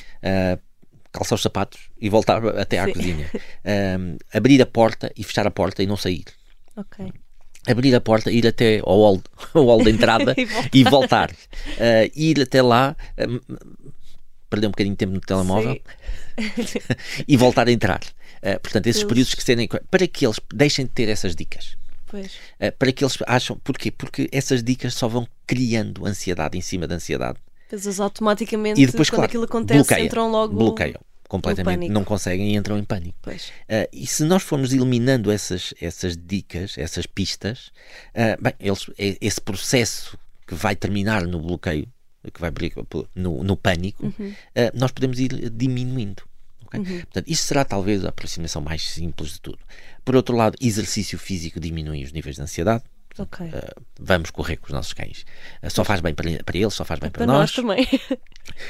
Calçar 1.15 1.35
os 1.35 1.41
sapatos 1.41 1.79
e 1.99 2.09
voltar 2.09 2.45
até 2.57 2.77
à 2.79 2.85
Sim. 2.85 2.93
cozinha. 2.93 3.31
Um, 3.97 4.17
abrir 4.33 4.61
a 4.61 4.65
porta 4.65 5.11
e 5.15 5.23
fechar 5.23 5.47
a 5.47 5.51
porta 5.51 5.81
e 5.81 5.87
não 5.87 5.95
sair. 5.97 6.25
Ok. 6.75 7.11
Abrir 7.67 7.95
a 7.95 8.01
porta, 8.01 8.29
ir 8.31 8.45
até 8.45 8.79
ao 8.79 8.99
hall, 8.99 9.23
ao 9.53 9.65
hall 9.65 9.83
da 9.83 9.89
entrada 9.89 10.35
E 10.37 10.45
voltar. 10.45 10.69
e 10.73 10.83
voltar. 10.83 11.31
Uh, 11.31 12.11
ir 12.15 12.41
até 12.41 12.61
lá, 12.61 12.95
um, 13.17 13.39
perder 14.49 14.67
um 14.67 14.71
bocadinho 14.71 14.93
de 14.93 14.97
tempo 14.99 15.13
no 15.13 15.19
telemóvel 15.21 15.79
e 17.27 17.37
voltar 17.37 17.67
a 17.67 17.71
entrar. 17.71 18.01
Uh, 18.43 18.59
portanto, 18.61 18.87
esses 18.87 19.01
Eles- 19.01 19.09
períodos 19.09 19.33
que 19.33 19.43
serem. 19.43 19.67
para 19.89 20.07
que 20.07 20.25
eles 20.25 20.39
deixem 20.53 20.85
de 20.85 20.91
ter 20.91 21.09
essas 21.09 21.35
dicas. 21.35 21.75
Pois. 22.05 22.33
Uh, 22.59 22.71
para 22.77 22.91
que 22.91 23.03
eles 23.03 23.17
acham. 23.25 23.57
Porquê? 23.63 23.89
Porque 23.91 24.29
essas 24.31 24.61
dicas 24.63 24.93
só 24.93 25.07
vão 25.07 25.27
criando 25.47 26.05
ansiedade 26.05 26.57
em 26.57 26.61
cima 26.61 26.85
da 26.87 26.95
ansiedade. 26.95 27.39
Depois 27.69 27.99
automaticamente, 27.99 28.81
E 28.81 28.85
depois, 28.85 29.09
quando 29.09 29.17
claro, 29.19 29.29
aquilo 29.29 29.43
acontece, 29.45 29.79
bloqueia, 29.79 30.05
entram 30.05 30.31
logo. 30.31 30.55
bloqueiam 30.55 31.01
completamente, 31.27 31.89
não 31.89 32.03
conseguem 32.03 32.53
e 32.53 32.55
entram 32.55 32.77
em 32.77 32.83
pânico. 32.83 33.17
Ah, 33.67 33.87
e 33.91 34.05
se 34.05 34.23
nós 34.23 34.43
formos 34.43 34.71
eliminando 34.73 35.31
essas, 35.31 35.73
essas 35.81 36.15
dicas, 36.15 36.77
essas 36.77 37.05
pistas, 37.05 37.71
ah, 38.13 38.37
bem, 38.39 38.53
eles, 38.59 38.89
é- 38.97 39.17
esse 39.19 39.41
processo 39.41 40.17
que 40.47 40.53
vai 40.53 40.75
terminar 40.75 41.25
no 41.25 41.39
bloqueio, 41.39 41.87
que 42.33 42.39
vai 42.41 42.51
no, 43.15 43.43
no 43.43 43.57
pânico, 43.57 44.13
ah, 44.55 44.71
nós 44.73 44.91
podemos 44.91 45.19
ir 45.19 45.49
diminuindo. 45.49 46.23
ok? 46.65 46.79
Portanto, 47.01 47.27
isto 47.27 47.45
será 47.45 47.65
talvez 47.65 48.05
a 48.05 48.09
aproximação 48.09 48.61
mais 48.61 48.83
simples 48.83 49.33
de 49.33 49.41
tudo. 49.41 49.59
Por 50.03 50.15
outro 50.15 50.35
lado, 50.35 50.55
exercício 50.61 51.17
físico 51.17 51.59
diminui 51.59 52.03
os 52.03 52.11
níveis 52.11 52.35
de 52.35 52.41
ansiedade. 52.41 52.83
Ok. 53.17 53.47
Ah, 53.53 53.73
vamos 53.99 54.29
correr 54.29 54.57
com 54.57 54.67
os 54.67 54.73
nossos 54.73 54.91
cães. 54.93 55.25
Ah, 55.61 55.69
só 55.69 55.83
faz 55.85 56.01
bem 56.01 56.13
para, 56.13 56.43
para 56.43 56.57
eles, 56.57 56.73
só 56.73 56.83
faz 56.83 56.99
bem 56.99 57.09
para, 57.09 57.25
Para 57.25 57.33
nós 57.33 57.51
também. 57.51 57.87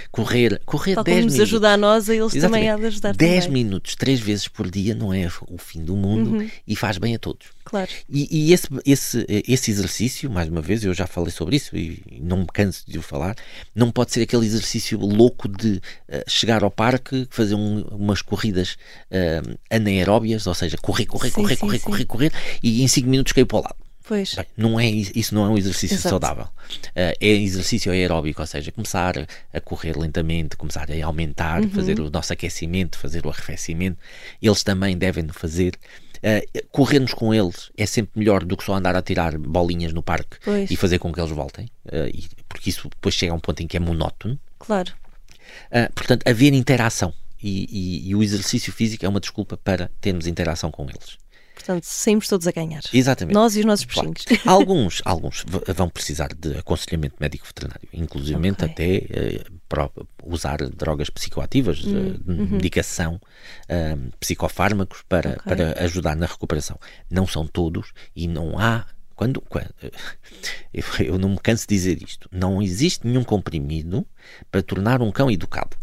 Correr, 0.10 0.62
correr 0.66 0.96
Tal 0.96 1.04
10 1.04 1.16
como 1.18 1.26
nos 1.26 1.34
minutos. 1.34 1.52
ajuda 1.54 1.74
a 1.74 1.78
nós, 1.78 2.10
a 2.10 2.16
eles 2.16 2.34
também 2.34 2.70
há 2.70 2.78
de 2.78 2.86
ajudar 2.86 3.14
10 3.14 3.46
também. 3.46 3.64
minutos, 3.64 3.94
3 3.96 4.20
vezes 4.22 4.48
por 4.48 4.72
dia 4.72 4.96
não 4.96 5.14
é 5.14 5.28
o 5.50 5.58
fim 5.58 5.84
do 5.84 5.98
mundo 5.98 6.38
Uhum. 6.38 6.50
e 6.66 6.76
faz 6.78 6.98
bem 6.98 7.14
a 7.14 7.20
todos. 7.20 7.48
Claro. 7.66 7.90
E, 8.10 8.28
e 8.50 8.54
esse, 8.54 8.68
esse, 8.86 9.26
esse 9.28 9.72
exercício, 9.72 10.30
mais 10.30 10.48
uma 10.48 10.62
vez, 10.62 10.84
eu 10.86 10.94
já 10.94 11.06
falei 11.06 11.30
sobre 11.32 11.58
isso 11.58 11.76
e, 11.76 12.02
não 12.22 12.38
me 12.38 12.46
canso 12.48 12.84
de 12.88 12.98
o 12.98 13.02
falar, 13.02 13.36
não 13.76 13.92
pode 13.92 14.14
ser 14.14 14.22
aquele 14.22 14.46
exercício 14.46 14.98
louco 14.98 15.50
de 15.50 15.82
eh, 16.08 16.24
chegar 16.28 16.64
ao 16.64 16.72
parque, 16.72 17.28
fazer 17.30 17.56
um- 17.56 17.82
umas 17.92 18.22
corridas 18.22 18.78
eh, 19.12 19.42
anaeróbias, 19.70 20.48
ou 20.48 20.54
seja, 20.54 20.78
correr, 20.78 21.06
correr, 21.06 21.30
Sim, 21.30 21.36
correr, 21.36 21.56
sim, 21.56 21.60
correr, 21.62 21.78
sim. 21.80 21.84
correr, 21.84 22.06
correr 22.06 22.32
e 22.64 22.82
em 22.82 22.88
5 22.88 23.10
minutos 23.10 23.34
cair 23.34 23.46
para 23.46 23.58
o 23.58 23.62
lado. 23.62 23.76
Pois. 24.08 24.36
Bem, 24.36 24.46
não 24.56 24.80
é, 24.80 24.88
is- 24.90 25.12
isso 25.16 25.34
não 25.34 25.46
é 25.46 25.50
um 25.50 25.58
exercício 25.58 25.96
Exato. 25.96 26.10
saudável. 26.10 26.48
Eh, 26.96 27.16
é 27.20 27.28
exercício 27.28 27.92
aeróbico, 27.92 28.42
ou 28.42 28.48
seja, 28.48 28.72
começar 28.72 29.16
a- 29.54 29.60
correr 29.62 29.98
lentamente, 29.98 30.56
começar 30.56 30.88
a 30.92 31.06
aumentar, 31.06 31.62
Uhum. 31.64 31.70
fazer 31.72 32.00
o 32.00 32.10
nosso 32.10 32.32
aquecimento, 32.32 32.98
fazer 33.00 33.26
o 33.26 33.30
arrefecimento. 33.30 33.98
Eles 34.42 34.64
também 34.64 34.98
devem 34.98 35.28
fazer. 35.30 35.74
Eh, 36.24 36.46
corrermos 36.72 37.14
com 37.14 37.34
eles 37.34 37.72
é 37.78 37.86
sempre 37.86 38.18
melhor 38.20 38.44
do 38.44 38.56
que 38.58 38.64
só 38.64 38.74
andar 38.76 38.96
a 38.96 39.02
tirar 39.02 39.38
bolinhas 39.38 39.92
no 39.94 40.02
parque 40.02 40.38
Pois. 40.44 40.70
e 40.72 40.76
fazer 40.76 40.98
com 41.00 41.12
que 41.12 41.20
eles 41.20 41.32
voltem, 41.32 41.68
eh, 41.92 42.10
e- 42.14 42.24
porque 42.48 42.70
isso 42.70 42.88
depois 42.90 43.14
chega 43.16 43.32
a 43.32 43.36
um 43.36 43.40
ponto 43.40 43.62
em 43.62 43.68
que 43.68 43.78
é 43.78 43.80
monótono. 43.80 44.40
Claro. 44.60 44.92
Ah, 45.72 45.90
portanto, 45.94 46.28
haver 46.28 46.54
interação. 46.54 47.14
E, 47.42 47.68
e- 47.70 48.10
e 48.10 48.16
o 48.16 48.24
exercício 48.24 48.74
físico 48.74 49.06
é 49.06 49.10
uma 49.10 49.20
desculpa 49.20 49.56
para 49.58 49.92
termos 50.02 50.26
interação 50.26 50.72
com 50.72 50.84
eles. 50.90 51.18
Portanto, 51.66 51.84
saímos 51.86 52.28
todos 52.28 52.46
a 52.48 52.52
ganhar. 52.52 52.82
Exatamente. 52.94 53.34
Nós 53.34 53.56
e 53.56 53.60
os 53.60 53.66
nossos 53.66 53.86
Claro. 53.86 54.12
peixinhos. 54.14 54.46
Alguns, 54.46 55.02
alguns 55.04 55.44
v- 55.48 55.74
vão 55.74 55.90
precisar 55.90 56.28
de 56.34 56.58
aconselhamento 56.58 57.16
médico 57.20 57.46
veterinário, 57.48 57.88
inclusivamente 57.92 58.64
Ok. 58.64 58.72
até 58.72 58.96
eh, 59.10 59.44
para 59.68 59.90
usar 60.24 60.58
drogas 60.70 61.10
psicoativas, 61.10 61.80
eh, 61.80 62.18
de 62.24 62.52
medicação, 62.52 63.20
psicofármacos 64.20 65.04
para, 65.08 65.30
Uhum. 65.30 65.36
Ok. 65.36 65.44
para 65.56 65.84
ajudar 65.86 66.16
na 66.16 66.26
recuperação. 66.26 66.80
Não 67.10 67.26
são 67.28 67.48
todos 67.48 67.92
e 68.16 68.28
não 68.28 68.58
há. 68.60 68.86
Quando, 69.16 69.40
quando- 69.42 69.74
eu, 70.74 70.84
eu 71.06 71.18
não 71.18 71.30
me 71.30 71.38
canso 71.40 71.66
de 71.68 71.74
dizer 71.76 72.04
isto, 72.04 72.28
não 72.32 72.62
existe 72.62 73.08
nenhum 73.08 73.24
comprimido 73.24 74.06
para 74.52 74.62
tornar 74.62 75.02
um 75.02 75.12
cão 75.12 75.32
educado. 75.32 75.78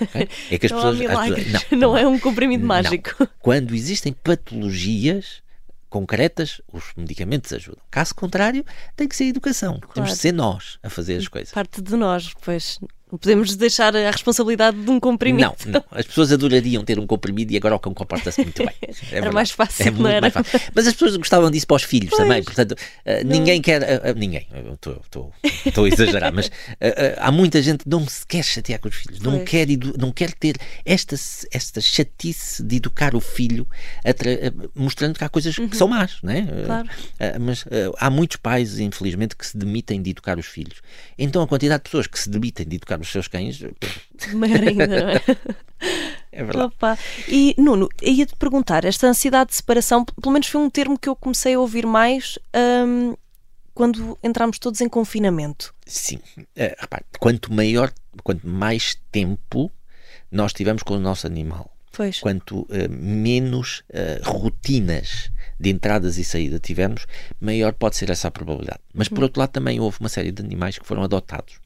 Ok? 0.00 0.28
É 0.50 0.58
que 0.58 0.66
as 0.66 0.72
Não 0.72 0.78
há 0.78 0.82
pessoas, 0.82 0.94
as 0.94 0.98
milagres. 1.00 1.44
pessoas- 1.52 1.80
Não, 1.80 1.96
é 1.96 2.06
um 2.06 2.18
comprimido 2.18 2.62
não. 2.62 2.68
mágico. 2.68 3.28
Quando 3.40 3.74
existem 3.74 4.12
patologias 4.12 5.42
concretas, 5.88 6.60
os 6.72 6.84
medicamentos 6.96 7.52
ajudam. 7.52 7.80
Caso 7.90 8.14
contrário, 8.14 8.64
tem 8.96 9.08
que 9.08 9.16
ser 9.16 9.24
educação. 9.26 9.74
Temos 9.78 9.94
Claro. 9.94 10.10
de 10.10 10.16
ser 10.16 10.32
nós 10.32 10.78
a 10.82 10.90
fazer 10.90 11.16
as 11.16 11.28
coisas. 11.28 11.52
Parte 11.52 11.80
de 11.80 11.96
nós, 11.96 12.32
pois. 12.44 12.78
Podemos 13.08 13.54
deixar 13.54 13.94
a 13.96 14.10
responsabilidade 14.10 14.82
de 14.82 14.90
um 14.90 14.98
comprimido. 14.98 15.54
Não, 15.66 15.72
não. 15.74 15.84
As 15.92 16.04
pessoas 16.06 16.32
adorariam 16.32 16.84
ter 16.84 16.98
um 16.98 17.06
comprimido 17.06 17.52
e 17.52 17.56
agora 17.56 17.76
o 17.76 17.78
cão 17.78 17.94
comporta-se 17.94 18.42
muito 18.42 18.64
bem. 18.64 18.74
É 18.86 18.88
era 18.88 19.10
verdade. 19.12 19.34
mais 19.34 19.50
fácil, 19.52 19.82
É 19.86 19.90
não 19.90 19.98
muito 20.00 20.08
era? 20.08 20.20
mais 20.22 20.34
fácil. 20.34 20.60
Mas 20.74 20.86
as 20.88 20.92
pessoas 20.94 21.16
gostavam 21.16 21.50
disso 21.50 21.66
para 21.66 21.76
os 21.76 21.82
filhos 21.84 22.10
Pois. 22.10 22.22
também. 22.22 22.42
Portanto, 22.42 22.72
uh, 22.72 23.24
ninguém 23.24 23.62
quer. 23.62 23.82
uh, 23.82 24.10
uh, 24.10 24.18
ninguém. 24.18 24.46
Estou 25.64 25.84
a 25.84 25.88
exagerar, 25.88 26.32
mas 26.32 26.50
há 27.18 27.30
muita 27.30 27.62
gente 27.62 27.84
que 27.84 27.88
não 27.88 28.06
se 28.08 28.26
quer 28.26 28.42
chatear 28.42 28.80
com 28.80 28.88
os 28.88 28.94
filhos. 28.96 29.20
Não 29.20 29.44
quer, 29.44 29.66
não 29.98 30.10
quer 30.10 30.32
ter 30.32 30.56
esta, 30.84 31.14
esta 31.52 31.80
chatice 31.80 32.62
de 32.62 32.76
educar 32.76 33.14
o 33.14 33.20
filho 33.20 33.66
mostrando 34.74 35.16
que 35.18 35.24
há 35.24 35.28
coisas 35.28 35.54
que 35.54 35.76
são 35.76 35.88
más, 35.88 36.18
não 36.22 36.32
é? 36.32 36.40
Uhum. 36.40 36.64
Claro. 36.66 36.88
mas 37.40 37.64
há 37.98 38.10
muitos 38.10 38.36
pais, 38.36 38.78
infelizmente, 38.78 39.36
que 39.36 39.46
se 39.46 39.56
demitem 39.56 40.02
de 40.02 40.10
educar 40.10 40.38
os 40.38 40.46
filhos. 40.46 40.80
Então 41.18 41.42
a 41.42 41.46
quantidade 41.46 41.80
de 41.84 41.84
pessoas 41.90 42.06
que 42.06 42.18
se 42.18 42.28
demitem 42.28 42.66
de 42.66 42.76
educar 42.76 42.95
os 43.02 43.10
seus 43.10 43.28
cães 43.28 43.60
Maior 44.34 44.60
ainda, 44.60 44.86
não 44.86 45.08
é? 45.10 45.20
é 46.32 46.44
verdade. 46.44 46.66
Opa. 46.66 46.98
E 47.28 47.54
Nuno, 47.58 47.88
ia-te 48.02 48.34
perguntar, 48.36 48.84
esta 48.84 49.06
ansiedade 49.06 49.50
de 49.50 49.56
separação, 49.56 50.04
pelo 50.04 50.32
menos 50.32 50.48
foi 50.48 50.60
um 50.60 50.70
termo 50.70 50.98
que 50.98 51.08
eu 51.08 51.16
comecei 51.16 51.54
a 51.54 51.60
ouvir 51.60 51.86
mais 51.86 52.38
hum, 52.86 53.14
quando 53.74 54.18
entramos 54.22 54.58
todos 54.58 54.80
em 54.80 54.88
confinamento. 54.88 55.74
Sim. 55.84 56.18
Eh, 56.56 56.74
repare, 56.78 57.04
quanto 57.18 57.52
maior, 57.52 57.92
quanto 58.22 58.48
mais 58.48 58.96
tempo 59.12 59.70
nós 60.30 60.52
tivemos 60.52 60.82
com 60.82 60.94
o 60.94 61.00
nosso 61.00 61.26
animal, 61.26 61.70
Pois. 61.92 62.20
quanto 62.20 62.66
eh, 62.70 62.88
menos 62.88 63.82
eh, 63.90 64.20
rotinas 64.24 65.30
de 65.60 65.70
entradas 65.70 66.18
e 66.18 66.24
saída 66.24 66.58
tivermos, 66.58 67.06
maior 67.40 67.72
pode 67.74 67.96
ser 67.96 68.10
essa 68.10 68.28
a 68.28 68.30
probabilidade. 68.30 68.80
Mas 68.94 69.08
por 69.08 69.22
outro 69.22 69.40
lado 69.40 69.50
também 69.50 69.78
houve 69.78 69.98
uma 70.00 70.08
série 70.08 70.32
de 70.32 70.42
animais 70.42 70.78
que 70.78 70.86
foram 70.86 71.02
adotados 71.02 71.60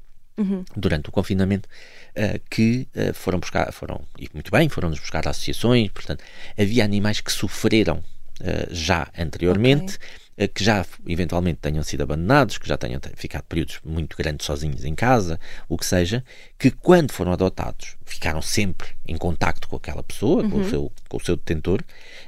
durante 0.77 1.09
o 1.09 1.13
confinamento 1.13 1.69
eh, 2.15 2.41
que 2.51 2.89
eh, 2.95 3.13
foram 3.13 3.39
buscar, 3.39 3.73
foram, 3.73 4.01
e 4.19 4.29
muito 4.33 4.51
bem, 4.51 4.69
foram-nos 4.69 4.99
buscar 4.99 5.27
associações, 5.29 5.91
portanto, 5.91 6.23
havia 6.59 6.85
animais 6.85 7.21
que 7.21 7.33
sofreram 7.33 8.03
eh, 8.43 8.69
já 8.71 9.09
anteriormente, 9.19 9.99
eh, 10.37 10.49
que 10.49 10.65
já 10.65 10.85
eventualmente 11.07 11.59
tenham 11.61 11.83
sido 11.83 12.03
abandonados, 12.03 12.57
que 12.57 12.67
já 12.67 12.77
tenham 12.79 12.99
te- 12.99 13.11
ficado 13.15 13.43
períodos 13.45 13.79
muito 13.85 14.17
grandes 14.17 14.47
sozinhos 14.47 14.85
em 14.85 14.95
casa, 14.95 15.39
o 15.69 15.77
que 15.77 15.85
seja, 15.85 16.25
que 16.59 16.71
quando 16.71 17.13
foram 17.13 17.33
adotados 17.33 17.97
ficaram 18.07 18.41
sempre 18.41 18.89
em 19.07 19.17
contacto 19.19 19.69
com 19.69 19.77
aquela 19.77 20.03
pessoa, 20.03 20.43
com, 20.49 20.59
o 20.61 20.69
seu, 20.71 20.93
com 21.09 21.17
o 21.19 21.21
seu 21.21 21.37
detentor, 21.37 21.83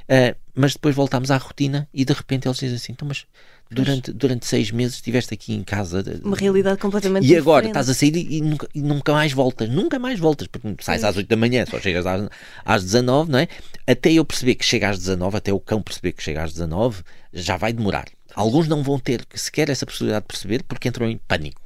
eh, 0.07 0.35
mas 0.53 0.73
depois 0.73 0.93
voltámos 0.95 1.31
à 1.31 1.37
rotina 1.37 1.89
e 1.91 2.05
de 2.05 2.13
repente 2.13 2.47
eles 2.47 2.57
dizem 2.59 2.75
assim, 2.75 2.91
então, 2.93 3.07
mas 3.07 3.25
durante, 3.73 4.11
durante 4.13 4.45
seis 4.45 4.71
meses 4.71 4.95
estiveste 4.95 5.33
aqui 5.33 5.53
em 5.53 5.63
casa 5.63 6.01
de- 6.03 6.21
Uma 6.23 6.35
realidade 6.37 6.77
completamente 6.79 7.25
e 7.27 7.35
agora 7.35 7.67
diferente. 7.67 7.83
estás 7.85 7.89
a 7.89 7.93
sair 7.99 8.15
e, 8.15 8.37
e 8.37 8.41
nunca, 8.41 8.67
e 8.73 8.81
nunca 8.81 9.13
mais 9.13 9.31
voltas, 9.33 9.69
nunca 9.69 9.99
mais 9.99 10.19
voltas, 10.19 10.47
porque 10.47 10.75
sais 10.83 11.03
às 11.03 11.17
8 11.17 11.27
da 11.27 11.35
manhã, 11.35 11.65
só 11.65 11.79
chegas 11.79 12.05
às, 12.05 12.27
às 12.65 12.83
19, 12.83 13.31
não 13.31 13.39
é? 13.39 13.47
Até 13.87 14.11
eu 14.13 14.23
perceber 14.25 14.55
que 14.55 14.65
chega 14.65 14.89
às 14.89 14.97
19, 14.97 15.37
até 15.37 15.51
o 15.53 15.59
cão 15.59 15.81
perceber 15.81 16.11
que 16.13 16.23
chega 16.23 16.43
às 16.43 16.53
19, 16.53 17.03
já 17.33 17.57
vai 17.57 17.73
demorar. 17.73 18.05
Alguns 18.35 18.67
não 18.67 18.81
vão 18.81 18.97
ter 18.97 19.25
sequer 19.35 19.69
essa 19.69 19.85
possibilidade 19.85 20.23
de 20.23 20.27
perceber 20.27 20.63
porque 20.63 20.87
entram 20.87 21.07
em 21.09 21.17
pânico. 21.27 21.61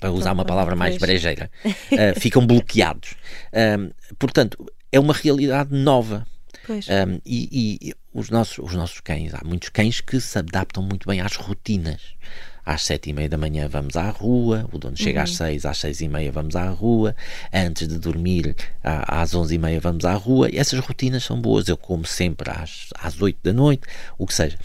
Para 0.00 0.12
usar 0.12 0.32
uma 0.32 0.44
palavra 0.44 0.76
mais 0.76 0.96
brejeira. 0.96 1.50
Ah, 1.92 2.18
ficam 2.18 2.46
bloqueados. 2.46 3.14
Ah, 3.52 3.90
portanto, 4.18 4.64
é 4.92 5.00
uma 5.00 5.12
realidade 5.12 5.74
nova. 5.74 6.26
Pois. 6.66 6.86
Um, 6.88 7.18
e, 7.26 7.80
e 7.90 7.94
os, 8.18 8.30
nossos, 8.30 8.58
os 8.58 8.74
nossos 8.74 9.00
cães, 9.00 9.32
há 9.34 9.40
muitos 9.44 9.68
cães 9.68 10.00
que 10.00 10.20
se 10.20 10.38
adaptam 10.38 10.82
muito 10.82 11.06
bem 11.06 11.20
às 11.20 11.36
rotinas. 11.36 12.00
Às 12.66 12.82
sete 12.82 13.08
e 13.08 13.12
meia 13.14 13.30
da 13.30 13.38
manhã 13.38 13.66
vamos 13.66 13.96
à 13.96 14.10
rua, 14.10 14.68
o 14.70 14.78
dono 14.78 14.94
chega 14.94 15.22
às 15.22 15.36
seis, 15.36 15.64
às 15.64 15.78
seis 15.78 16.02
e 16.02 16.08
meia 16.08 16.30
vamos 16.30 16.54
à 16.54 16.68
rua, 16.68 17.16
antes 17.50 17.88
de 17.88 17.98
dormir 17.98 18.54
às 18.82 19.34
onze 19.34 19.54
e 19.54 19.58
meia 19.58 19.80
vamos 19.80 20.04
à 20.04 20.12
rua, 20.12 20.50
e 20.52 20.58
essas 20.58 20.78
rotinas 20.80 21.24
são 21.24 21.40
boas. 21.40 21.66
Eu 21.66 21.78
como 21.78 22.04
sempre 22.04 22.50
às, 22.50 22.90
às 23.00 23.18
oito 23.22 23.38
da 23.42 23.54
noite, 23.54 23.84
o 24.18 24.26
que 24.26 24.34
seja. 24.34 24.58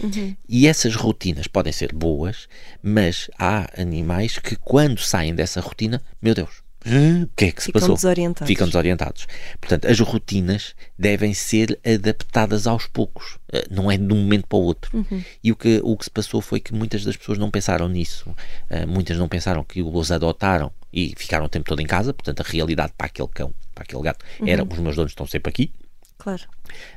E 0.49 0.67
essas 0.67 0.95
rotinas 0.95 1.47
podem 1.47 1.71
ser 1.71 1.93
boas, 1.93 2.49
mas 2.81 3.29
há 3.39 3.69
animais 3.79 4.37
que 4.37 4.57
quando 4.57 4.99
saem 4.99 5.33
dessa 5.33 5.61
rotina, 5.61 6.01
meu 6.21 6.35
Deus, 6.35 6.62
o 6.85 7.27
que 7.35 7.45
é 7.45 7.51
que 7.51 7.61
se 7.61 7.67
Ficam 7.67 7.81
passou? 7.81 7.95
desorientados. 7.95 8.47
Ficam 8.47 8.67
desorientados. 8.67 9.27
Portanto, 9.59 9.85
as 9.87 9.99
rotinas 9.99 10.75
devem 10.97 11.33
ser 11.33 11.79
adaptadas 11.85 12.67
aos 12.67 12.85
poucos, 12.87 13.37
não 13.71 13.91
é 13.91 13.97
de 13.97 14.11
um 14.13 14.17
momento 14.17 14.47
para 14.47 14.57
o 14.57 14.61
outro. 14.61 14.97
Uhum. 14.97 15.23
E 15.43 15.51
o 15.51 15.55
que, 15.55 15.79
o 15.83 15.95
que 15.97 16.03
se 16.05 16.11
passou 16.11 16.41
foi 16.41 16.59
que 16.59 16.73
muitas 16.73 17.03
das 17.05 17.15
pessoas 17.15 17.37
não 17.37 17.49
pensaram 17.49 17.87
nisso. 17.87 18.35
Eh, 18.69 18.85
Muitas 18.85 19.17
não 19.17 19.27
pensaram 19.27 19.63
que 19.63 19.81
os 19.81 20.11
adotaram 20.11 20.71
e 20.91 21.13
ficaram 21.17 21.45
o 21.45 21.49
tempo 21.49 21.65
todo 21.65 21.79
em 21.81 21.85
casa. 21.87 22.13
Portanto, 22.13 22.41
a 22.41 22.43
realidade 22.43 22.93
para 22.97 23.07
aquele 23.07 23.27
cão, 23.29 23.53
para 23.73 23.83
aquele 23.83 24.01
gato, 24.03 24.23
Uhum. 24.39 24.47
era 24.47 24.63
os 24.63 24.79
meus 24.79 24.95
donos 24.95 25.11
estão 25.11 25.25
sempre 25.25 25.49
aqui. 25.49 25.71
Claro. 26.17 26.43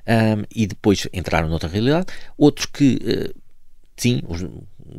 Um, 0.06 0.44
e 0.54 0.66
depois 0.66 1.08
entraram 1.12 1.48
noutra 1.48 1.68
realidade. 1.68 2.06
Outros 2.36 2.66
que, 2.66 2.98
eh, 3.04 3.32
sim, 3.96 4.20
os, 4.28 4.44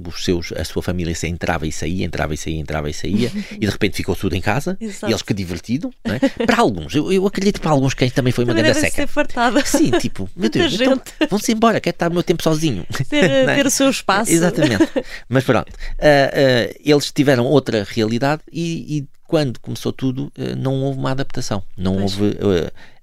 os 0.05 0.23
seus, 0.25 0.51
a 0.51 0.63
sua 0.65 0.81
família 0.81 1.13
entrava 1.23 1.65
e 1.67 1.71
saía, 1.71 2.05
entrava 2.05 2.33
e 2.33 2.37
saía, 2.37 2.59
entrava 2.59 2.89
e 2.89 2.93
saía, 2.93 3.31
e 3.53 3.59
de 3.59 3.67
repente 3.67 3.95
ficou 3.95 4.15
tudo 4.15 4.35
em 4.35 4.41
casa. 4.41 4.77
Exato. 4.79 5.05
E 5.07 5.11
eles 5.11 5.21
que 5.21 5.33
divertido. 5.33 5.91
não 6.05 6.15
é? 6.15 6.19
Para 6.45 6.57
alguns, 6.59 6.93
eu, 6.95 7.11
eu 7.11 7.25
acredito 7.27 7.55
que 7.55 7.61
para 7.61 7.71
alguns 7.71 7.93
cães 7.93 8.11
também 8.11 8.33
foi 8.33 8.43
uma 8.43 8.53
grande 8.53 8.79
seca. 8.79 8.95
ser 8.95 9.07
fartada. 9.07 9.63
Sim, 9.65 9.91
tipo, 9.91 10.29
meu 10.35 10.49
Deus, 10.49 10.73
então, 10.73 11.01
vão-se 11.29 11.51
embora, 11.51 11.79
quero 11.79 11.95
estar 11.95 12.09
o 12.09 12.13
meu 12.13 12.23
tempo 12.23 12.43
sozinho. 12.43 12.85
Ter, 13.09 13.23
é? 13.29 13.55
ter 13.55 13.65
o 13.65 13.71
seu 13.71 13.89
espaço. 13.89 14.31
Exatamente. 14.31 14.87
Mas 15.29 15.43
pronto, 15.43 15.71
ah, 15.99 16.31
ah, 16.33 16.73
eles 16.83 17.11
tiveram 17.11 17.45
outra 17.45 17.85
realidade 17.89 18.41
e, 18.51 18.97
e 18.97 19.07
quando 19.27 19.59
começou 19.59 19.91
tudo, 19.91 20.31
ah, 20.37 20.55
não 20.55 20.83
houve 20.83 20.99
uma 20.99 21.11
adaptação. 21.11 21.61
Não 21.77 21.95
Pois. 21.97 22.13
houve, 22.19 22.37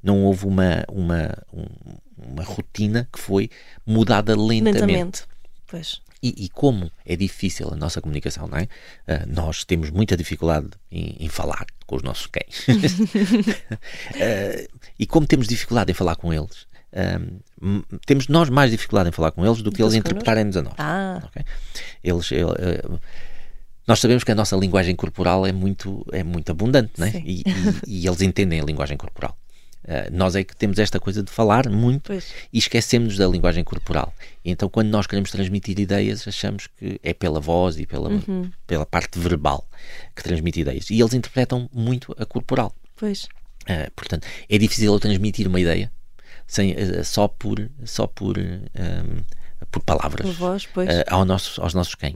não 0.03 0.25
houve 0.25 0.47
uma, 0.47 0.85
uma, 0.89 1.31
um- 1.53 1.67
uma 2.17 2.43
rotina 2.43 3.07
que 3.13 3.19
foi 3.19 3.51
mudada 3.87 4.35
lentamente. 4.37 4.81
Lentamente. 4.81 5.23
Pois. 5.67 6.01
E, 6.23 6.45
e 6.45 6.49
como 6.49 6.91
é 7.05 7.17
difícil 7.17 7.69
a 7.71 7.77
nossa 7.77 8.01
comunicação, 8.01 8.47
não 8.47 8.57
é? 8.59 8.69
Ah, 9.07 9.25
nós 9.27 9.65
temos 9.65 9.91
muita 9.91 10.17
dificuldade 10.17 10.69
em, 10.91 11.17
em 11.21 11.29
falar 11.29 11.67
com 11.87 11.97
os 11.97 12.03
nossos 12.03 12.27
cães. 12.27 12.65
Ah, 14.15 14.67
e 14.99 15.07
como 15.07 15.27
temos 15.27 15.47
dificuldade 15.49 15.91
em 15.91 15.95
falar 15.95 16.17
com 16.17 16.33
eles, 16.33 16.67
ah, 16.93 17.21
temos 18.07 18.29
nós 18.29 18.49
mais 18.49 18.71
dificuldade 18.71 19.09
em 19.09 19.13
falar 19.13 19.33
com 19.33 19.45
eles 19.45 19.63
do 19.63 19.71
que 19.73 19.83
eles 19.83 19.95
interpretarem-nos 19.95 20.57
a 20.57 20.63
nós. 20.63 20.75
Ah, 20.79 21.23
ok? 21.25 21.43
Eles, 22.03 22.31
ele- 22.33 22.55
eh, 22.59 22.99
nós 23.87 24.01
sabemos 24.01 24.25
que 24.25 24.33
a 24.33 24.35
nossa 24.35 24.57
linguagem 24.57 24.95
corporal 24.97 25.47
é 25.47 25.53
muito, 25.53 26.07
é 26.13 26.23
muito 26.23 26.51
abundante, 26.51 26.93
é? 27.03 27.11
Sim. 27.11 27.23
E, 27.27 27.41
e- 27.41 28.03
e 28.03 28.07
eles 28.07 28.21
entendem 28.23 28.61
a 28.61 28.65
linguagem 28.65 28.97
corporal. 28.97 29.37
Eh, 29.87 30.09
nós 30.11 30.35
é 30.35 30.43
que 30.43 30.57
temos 30.57 30.79
esta 30.79 30.99
coisa 30.99 31.23
de 31.23 31.31
falar 31.31 31.69
muito 31.69 32.05
Pois. 32.09 32.25
e 32.53 32.59
esquecemos 32.59 33.17
da 33.19 33.27
linguagem 33.29 33.63
corporal. 33.63 34.15
Então, 34.45 34.69
quando 34.69 34.89
nós 34.89 35.07
queremos 35.07 35.31
transmitir 35.31 35.79
ideias, 35.79 36.27
achamos 36.27 36.67
que 36.79 36.99
é 37.03 37.13
pela 37.13 37.39
voz 37.41 37.79
e 37.79 37.85
pela, 37.87 38.09
Uhum. 38.09 38.51
pela 38.67 38.87
parte 38.87 39.19
verbal 39.19 39.69
que 40.17 40.23
transmite 40.23 40.61
ideias. 40.61 40.89
E 40.91 40.99
eles 41.01 41.13
interpretam 41.15 41.69
muito 41.73 42.15
a 42.19 42.25
corporal. 42.25 42.75
pois. 42.97 43.25
Uh, 43.65 43.91
portanto, 43.97 44.27
é 44.49 44.59
difícil 44.59 44.93
eu 44.93 45.01
transmitir 45.01 45.49
uma 45.49 45.59
ideia 45.59 45.91
sem, 46.47 46.73
uh, 46.73 47.03
só 47.03 47.27
por, 47.27 47.71
só 47.85 48.07
por, 48.07 48.37
um, 48.39 48.65
por 49.71 49.83
palavras 49.83 50.35
voz, 50.37 50.65
uh, 50.65 50.69
ao 51.09 51.25
nosso, 51.25 51.61
aos 51.61 51.75
nossos 51.75 51.95
cães. 51.95 52.15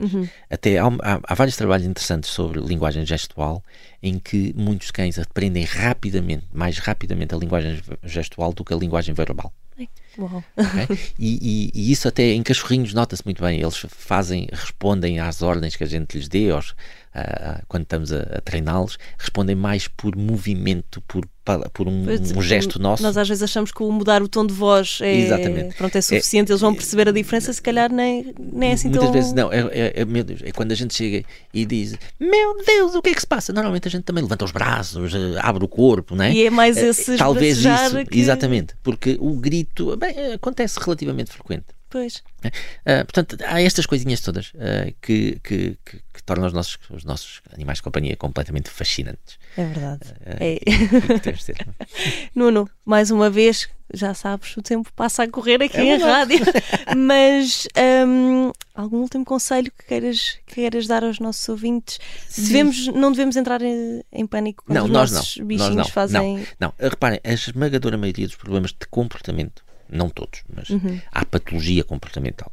Até 0.49 0.77
há, 0.77 0.85
há- 0.87 1.19
há 1.23 1.33
vários 1.35 1.55
trabalhos 1.57 1.85
interessantes 1.85 2.29
sobre 2.29 2.59
linguagem 2.61 3.05
gestual 3.05 3.63
em 4.01 4.17
que 4.19 4.53
muitos 4.55 4.91
cães 4.91 5.17
aprendem 5.19 5.63
rapidamente, 5.63 6.45
mais 6.53 6.77
rapidamente 6.77 7.33
a 7.33 7.37
linguagem 7.37 7.79
gestual 8.03 8.53
do 8.53 8.63
que 8.63 8.73
a 8.73 8.77
linguagem 8.77 9.13
verbal. 9.13 9.51
Ai, 9.77 9.87
Uau. 10.17 10.43
ok? 10.57 10.99
e, 11.17 11.39
e- 11.41 11.71
e 11.73 11.91
isso 11.91 12.07
até 12.07 12.33
em 12.33 12.43
cachorrinhos 12.43 12.93
nota-se 12.93 13.23
muito 13.25 13.41
bem. 13.43 13.59
Eles 13.61 13.77
fazem, 13.89 14.47
respondem 14.51 15.19
às 15.19 15.41
ordens 15.41 15.75
que 15.75 15.83
a 15.83 15.87
gente 15.87 16.17
lhes 16.17 16.27
dê, 16.27 16.51
aos, 16.51 16.75
ah, 17.13 17.61
quando 17.67 17.83
estamos 17.83 18.11
a, 18.13 18.21
a 18.37 18.41
treiná-los, 18.41 18.97
respondem 19.17 19.55
mais 19.55 19.87
por 19.87 20.15
movimento, 20.15 21.01
por, 21.07 21.27
por 21.73 21.87
um, 21.87 22.05
Pois, 22.05 22.31
um 22.31 22.41
gesto 22.41 22.79
nosso. 22.79 23.01
Nós 23.01 23.17
às 23.17 23.27
vezes 23.27 23.41
achamos 23.41 23.71
que 23.71 23.81
o 23.81 23.91
mudar 23.91 24.21
o 24.21 24.27
tom 24.27 24.45
de 24.45 24.53
voz 24.53 24.99
é, 25.01 25.15
Exatamente. 25.15 25.75
Pronto, 25.75 25.95
é 25.95 26.01
suficiente, 26.01 26.51
eles 26.51 26.61
vão 26.61 26.75
perceber 26.75 27.07
a 27.09 27.11
diferença, 27.11 27.51
se 27.51 27.61
calhar 27.61 27.91
nem, 27.91 28.33
nem 28.37 28.69
é 28.69 28.73
assim 28.73 28.89
Muitas 28.89 29.05
tão... 29.05 29.13
vezes 29.13 29.33
não, 29.33 29.51
é, 29.51 29.59
é- 29.71 30.01
é- 30.01 30.05
meu 30.05 30.23
Deus, 30.23 30.41
é 30.43 30.51
quando 30.51 30.71
a 30.71 30.75
gente 30.75 30.93
chega 30.93 31.25
e 31.53 31.65
diz 31.65 31.97
Meu 32.19 32.63
Deus, 32.63 32.93
o 32.93 33.01
que 33.01 33.09
é 33.09 33.13
que 33.15 33.21
se 33.21 33.27
passa? 33.27 33.51
Normalmente 33.51 33.87
a 33.87 33.91
gente 33.91 34.03
também 34.03 34.21
levanta 34.23 34.45
os 34.45 34.51
braços, 34.51 35.13
eh, 35.15 35.39
abre 35.41 35.63
o 35.65 35.67
corpo, 35.67 36.15
não 36.15 36.25
é? 36.25 36.31
E 36.31 36.45
é 36.45 36.49
mais 36.51 36.77
Eh, 36.77 36.89
esse 36.89 37.17
Talvez 37.17 37.57
esbracejar 37.57 38.01
isso, 38.01 38.09
que- 38.11 38.19
exatamente, 38.19 38.75
porque 38.83 39.17
o 39.19 39.33
grito 39.33 39.97
bem, 39.97 40.13
eh, 40.15 40.33
acontece 40.33 40.79
relativamente 40.79 41.31
frequente. 41.31 41.65
Pois. 41.89 42.23
Uh, 42.45 43.03
portanto, 43.05 43.37
há 43.45 43.61
estas 43.61 43.85
coisinhas 43.85 44.21
todas 44.21 44.49
uh, 44.49 44.93
que, 45.01 45.39
que, 45.43 45.77
que, 45.83 46.01
que, 46.13 46.23
tornam 46.23 46.45
os 46.45 46.53
nossos, 46.53 46.77
os 46.91 47.03
nossos 47.03 47.41
animais 47.51 47.79
de 47.79 47.83
companhia 47.83 48.15
completamente 48.15 48.69
fascinantes. 48.69 49.39
É 49.57 49.65
verdade. 49.65 50.01
Uh, 50.21 50.37
é. 50.39 50.59
E, 50.65 52.29
Nuno, 52.35 52.69
mais 52.85 53.09
uma 53.09 53.29
vez, 53.29 53.67
já 53.91 54.13
sabes, 54.13 54.55
o 54.55 54.61
tempo 54.61 54.91
passa 54.95 55.23
a 55.23 55.27
correr 55.27 55.63
aqui 55.63 55.77
é 55.77 55.95
em 55.95 55.99
rádio, 55.99 56.39
mas 56.95 57.67
um, 58.07 58.51
algum 58.75 58.97
último 58.97 59.25
conselho 59.25 59.71
que 59.75 59.85
queiras, 59.85 60.37
que 60.45 60.55
queiras 60.55 60.85
dar 60.85 61.03
aos 61.03 61.19
nossos 61.19 61.49
ouvintes? 61.49 61.99
Devemos, 62.37 62.87
não 62.87 63.11
devemos 63.11 63.35
entrar 63.35 63.61
em, 63.63 64.03
em 64.11 64.27
pânico 64.27 64.63
quando 64.63 64.77
não, 64.77 64.85
os 64.85 64.91
nossos 64.91 65.37
não, 65.37 65.45
bichinhos 65.47 65.75
nós 65.75 65.87
não, 65.87 65.93
fazem. 65.93 66.37
Não, 66.59 66.73
não, 66.79 66.89
reparem, 66.89 67.19
a 67.23 67.33
esmagadora 67.33 67.97
maioria 67.97 68.27
dos 68.27 68.35
problemas 68.35 68.71
de 68.71 68.85
comportamento, 68.87 69.63
não 69.89 70.09
todos, 70.09 70.43
mas 70.53 70.69
uhum. 70.69 70.99
há 71.11 71.25
patologia 71.25 71.83
comportamental. 71.83 72.51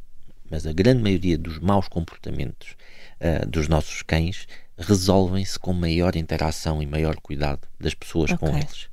Mas 0.49 0.65
a 0.65 0.73
grande 0.73 1.03
maioria 1.03 1.37
dos 1.37 1.59
maus 1.59 1.87
comportamentos 1.87 2.75
uh, 3.19 3.47
dos 3.47 3.67
nossos 3.67 4.01
cães 4.01 4.47
resolvem-se 4.77 5.57
com 5.59 5.73
maior 5.73 6.15
interação 6.15 6.81
e 6.81 6.85
maior 6.85 7.17
cuidado 7.17 7.67
das 7.79 7.93
pessoas 7.93 8.31
okay. 8.31 8.47
com 8.47 8.57
eles. 8.57 8.87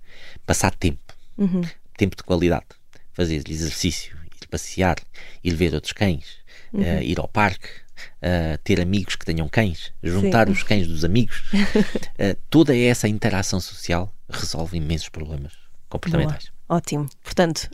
Passar 0.46 0.74
tempo. 0.74 1.14
Uhum 1.36 1.62
tempo 1.96 2.16
de 2.16 2.22
qualidade. 2.22 2.66
Fazer 3.12 3.42
exercício, 3.48 4.16
ir 4.42 4.46
passear, 4.48 4.96
ir 5.42 5.54
ver 5.54 5.74
outros 5.74 5.92
cães, 5.92 6.38
uhum. 6.72 6.82
uh, 6.82 7.02
ir 7.02 7.18
ao 7.18 7.28
parque, 7.28 7.68
uh, 7.68 8.58
ter 8.64 8.80
amigos 8.80 9.16
que 9.16 9.24
tenham 9.24 9.48
cães, 9.48 9.92
juntar 10.02 10.46
Sim. 10.46 10.52
os 10.52 10.62
cães 10.62 10.86
dos 10.86 11.04
amigos. 11.04 11.42
uh, 11.52 12.36
toda 12.50 12.76
essa 12.76 13.08
interação 13.08 13.60
social 13.60 14.12
resolve 14.28 14.76
imensos 14.76 15.08
problemas 15.08 15.52
comportamentais. 15.88 16.50
Boa. 16.66 16.78
Ótimo. 16.78 17.08
Portanto, 17.22 17.70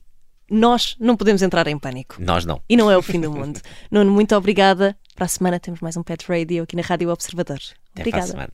nós 0.51 0.97
não 0.99 1.17
podemos 1.17 1.41
entrar 1.43 1.67
em 1.69 1.79
pânico. 1.79 2.17
Nós 2.19 2.45
não. 2.45 2.61
E 2.69 2.77
não 2.77 2.91
é 2.91 2.97
o 2.97 3.03
fim 3.03 3.21
do 3.21 3.31
mundo. 3.31 3.61
Nuno, 3.91 4.11
muito 4.11 4.35
obrigada. 4.35 4.97
Para 5.15 5.27
a 5.27 5.29
semana 5.29 5.61
temos 5.61 5.81
mais 5.81 5.97
um 5.97 6.03
Pet 6.03 6.27
Radio 6.29 6.65
aqui 6.65 6.75
na 6.75 6.83
Rádio 6.83 7.11
Observador. 7.11 7.61
Até 7.93 8.03
obrigada. 8.03 8.27
Semana. 8.27 8.53